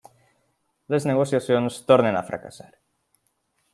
Les 0.93 1.05
negociacions 1.09 1.77
tornen 1.91 2.19
a 2.21 2.25
fracassar. 2.31 2.69